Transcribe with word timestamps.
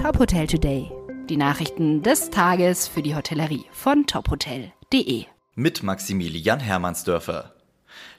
Top 0.00 0.18
Hotel 0.18 0.46
Today. 0.46 0.90
Die 1.28 1.36
Nachrichten 1.36 2.02
des 2.02 2.30
Tages 2.30 2.88
für 2.88 3.02
die 3.02 3.14
Hotellerie 3.14 3.66
von 3.70 4.06
tophotel.de. 4.06 5.26
Mit 5.54 5.82
Maximilian 5.82 6.58
Hermannsdörfer. 6.58 7.52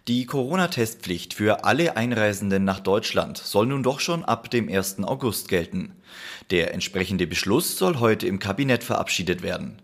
Die 0.08 0.28
Corona-Testpflicht 0.28 1.34
für 1.34 1.66
alle 1.66 1.98
Einreisenden 1.98 2.66
nach 2.66 2.82
Deutschland 2.82 3.40
soll 3.40 3.66
nun 3.66 3.82
doch 3.82 4.00
schon 4.00 4.24
ab 4.24 4.52
dem 4.52 4.70
1. 4.70 5.00
August 5.06 5.48
gelten. 5.48 5.96
Der 6.52 6.72
entsprechende 6.76 7.26
Beschluss 7.26 7.80
soll 7.80 8.00
heute 8.00 8.28
im 8.28 8.38
Kabinett 8.38 8.84
verabschiedet 8.84 9.42
werden. 9.42 9.82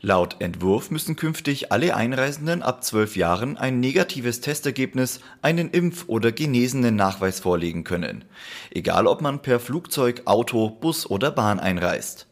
Laut 0.00 0.36
Entwurf 0.40 0.90
müssen 0.90 1.16
künftig 1.16 1.72
alle 1.72 1.96
Einreisenden 1.96 2.62
ab 2.62 2.84
zwölf 2.84 3.16
Jahren 3.16 3.56
ein 3.56 3.80
negatives 3.80 4.40
Testergebnis, 4.40 5.20
einen 5.40 5.70
Impf- 5.70 6.04
oder 6.08 6.30
genesenen 6.30 6.96
Nachweis 6.96 7.40
vorlegen 7.40 7.84
können. 7.84 8.24
Egal 8.70 9.06
ob 9.06 9.22
man 9.22 9.40
per 9.40 9.60
Flugzeug, 9.60 10.22
Auto, 10.26 10.68
Bus 10.68 11.08
oder 11.08 11.30
Bahn 11.30 11.58
einreist. 11.58 12.26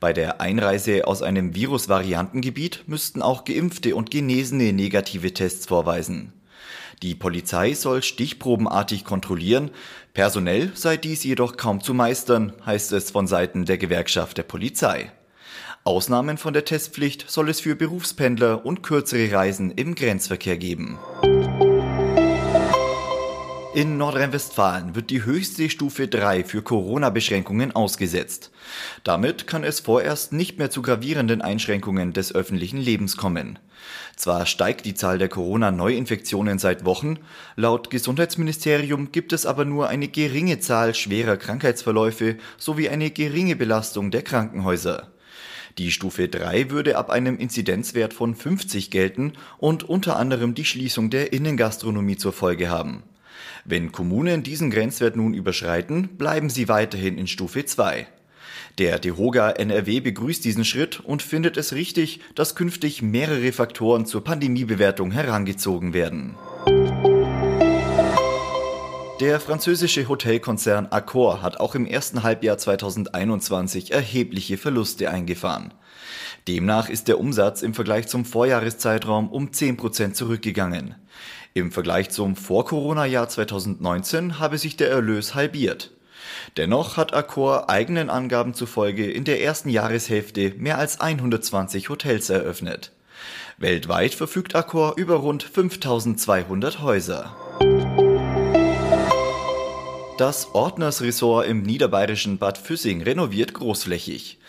Bei 0.00 0.12
der 0.12 0.40
Einreise 0.40 1.06
aus 1.06 1.22
einem 1.22 1.54
Virusvariantengebiet 1.54 2.84
müssten 2.86 3.20
auch 3.20 3.44
Geimpfte 3.44 3.96
und 3.96 4.10
Genesene 4.10 4.72
negative 4.72 5.34
Tests 5.34 5.66
vorweisen. 5.66 6.32
Die 7.02 7.14
Polizei 7.14 7.74
soll 7.74 8.02
stichprobenartig 8.02 9.04
kontrollieren, 9.04 9.70
personell 10.14 10.72
sei 10.74 10.96
dies 10.96 11.22
jedoch 11.22 11.56
kaum 11.56 11.80
zu 11.80 11.94
meistern, 11.94 12.52
heißt 12.64 12.92
es 12.92 13.10
von 13.10 13.26
Seiten 13.26 13.66
der 13.66 13.78
Gewerkschaft 13.78 14.36
der 14.36 14.42
Polizei. 14.42 15.12
Ausnahmen 15.88 16.36
von 16.36 16.52
der 16.52 16.66
Testpflicht 16.66 17.30
soll 17.30 17.48
es 17.48 17.60
für 17.60 17.74
Berufspendler 17.74 18.66
und 18.66 18.82
kürzere 18.82 19.32
Reisen 19.32 19.70
im 19.70 19.94
Grenzverkehr 19.94 20.58
geben. 20.58 20.98
In 23.72 23.96
Nordrhein-Westfalen 23.96 24.94
wird 24.94 25.08
die 25.08 25.24
höchste 25.24 25.70
Stufe 25.70 26.06
3 26.06 26.44
für 26.44 26.60
Corona-Beschränkungen 26.60 27.74
ausgesetzt. 27.74 28.50
Damit 29.02 29.46
kann 29.46 29.64
es 29.64 29.80
vorerst 29.80 30.34
nicht 30.34 30.58
mehr 30.58 30.68
zu 30.70 30.82
gravierenden 30.82 31.40
Einschränkungen 31.40 32.12
des 32.12 32.34
öffentlichen 32.34 32.78
Lebens 32.78 33.16
kommen. 33.16 33.58
Zwar 34.14 34.44
steigt 34.44 34.84
die 34.84 34.94
Zahl 34.94 35.16
der 35.16 35.30
Corona-Neuinfektionen 35.30 36.58
seit 36.58 36.84
Wochen, 36.84 37.18
laut 37.56 37.88
Gesundheitsministerium 37.88 39.10
gibt 39.10 39.32
es 39.32 39.46
aber 39.46 39.64
nur 39.64 39.88
eine 39.88 40.08
geringe 40.08 40.60
Zahl 40.60 40.94
schwerer 40.94 41.38
Krankheitsverläufe 41.38 42.36
sowie 42.58 42.90
eine 42.90 43.10
geringe 43.10 43.56
Belastung 43.56 44.10
der 44.10 44.20
Krankenhäuser. 44.20 45.08
Die 45.78 45.92
Stufe 45.92 46.26
3 46.26 46.70
würde 46.70 46.98
ab 46.98 47.08
einem 47.08 47.38
Inzidenzwert 47.38 48.12
von 48.12 48.34
50 48.34 48.90
gelten 48.90 49.34
und 49.58 49.88
unter 49.88 50.16
anderem 50.16 50.54
die 50.54 50.64
Schließung 50.64 51.08
der 51.08 51.32
Innengastronomie 51.32 52.16
zur 52.16 52.32
Folge 52.32 52.68
haben. 52.68 53.04
Wenn 53.64 53.92
Kommunen 53.92 54.42
diesen 54.42 54.70
Grenzwert 54.70 55.14
nun 55.14 55.34
überschreiten, 55.34 56.08
bleiben 56.18 56.50
sie 56.50 56.68
weiterhin 56.68 57.16
in 57.16 57.28
Stufe 57.28 57.64
2. 57.64 58.08
Der 58.78 58.98
DEHOGA 58.98 59.50
NRW 59.50 60.00
begrüßt 60.00 60.44
diesen 60.44 60.64
Schritt 60.64 60.98
und 60.98 61.22
findet 61.22 61.56
es 61.56 61.72
richtig, 61.72 62.20
dass 62.34 62.56
künftig 62.56 63.00
mehrere 63.00 63.52
Faktoren 63.52 64.04
zur 64.04 64.24
Pandemiebewertung 64.24 65.12
herangezogen 65.12 65.94
werden. 65.94 66.34
Der 69.20 69.40
französische 69.40 70.08
Hotelkonzern 70.08 70.86
Accor 70.90 71.42
hat 71.42 71.58
auch 71.58 71.74
im 71.74 71.86
ersten 71.86 72.22
Halbjahr 72.22 72.56
2021 72.56 73.90
erhebliche 73.90 74.58
Verluste 74.58 75.10
eingefahren. 75.10 75.74
Demnach 76.46 76.88
ist 76.88 77.08
der 77.08 77.18
Umsatz 77.18 77.62
im 77.62 77.74
Vergleich 77.74 78.06
zum 78.06 78.24
Vorjahreszeitraum 78.24 79.28
um 79.28 79.48
10% 79.48 80.12
zurückgegangen. 80.12 80.94
Im 81.52 81.72
Vergleich 81.72 82.10
zum 82.10 82.36
Vor-Corona-Jahr 82.36 83.28
2019 83.28 84.38
habe 84.38 84.56
sich 84.56 84.76
der 84.76 84.90
Erlös 84.90 85.34
halbiert. 85.34 85.90
Dennoch 86.56 86.96
hat 86.96 87.12
Accor 87.12 87.68
eigenen 87.68 88.10
Angaben 88.10 88.54
zufolge 88.54 89.10
in 89.10 89.24
der 89.24 89.42
ersten 89.42 89.68
Jahreshälfte 89.68 90.54
mehr 90.58 90.78
als 90.78 91.00
120 91.00 91.88
Hotels 91.88 92.30
eröffnet. 92.30 92.92
Weltweit 93.56 94.14
verfügt 94.14 94.54
Accor 94.54 94.94
über 94.96 95.16
rund 95.16 95.42
5200 95.42 96.82
Häuser. 96.82 97.36
Das 100.18 100.52
Ordnersressort 100.52 101.46
im 101.46 101.62
niederbayerischen 101.62 102.38
Bad 102.38 102.58
Füssing 102.58 103.02
renoviert 103.02 103.54
großflächig. 103.54 104.40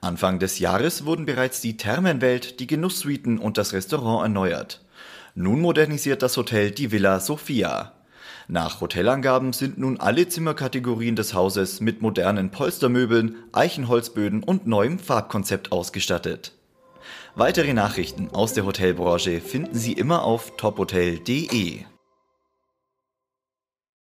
Anfang 0.00 0.38
des 0.38 0.60
Jahres 0.60 1.04
wurden 1.04 1.26
bereits 1.26 1.60
die 1.60 1.76
Thermenwelt, 1.76 2.60
die 2.60 2.68
Genusssuiten 2.68 3.40
und 3.40 3.58
das 3.58 3.72
Restaurant 3.72 4.22
erneuert. 4.22 4.84
Nun 5.34 5.60
modernisiert 5.60 6.22
das 6.22 6.36
Hotel 6.36 6.70
die 6.70 6.92
Villa 6.92 7.18
Sophia. 7.18 7.94
Nach 8.46 8.80
Hotelangaben 8.80 9.52
sind 9.52 9.78
nun 9.78 9.98
alle 9.98 10.28
Zimmerkategorien 10.28 11.16
des 11.16 11.34
Hauses 11.34 11.80
mit 11.80 12.02
modernen 12.02 12.52
Polstermöbeln, 12.52 13.34
Eichenholzböden 13.50 14.44
und 14.44 14.68
neuem 14.68 15.00
Farbkonzept 15.00 15.72
ausgestattet. 15.72 16.52
Weitere 17.34 17.74
Nachrichten 17.74 18.30
aus 18.32 18.52
der 18.52 18.64
Hotelbranche 18.64 19.40
finden 19.40 19.74
Sie 19.74 19.94
immer 19.94 20.22
auf 20.22 20.56
tophotel.de. 20.56 21.84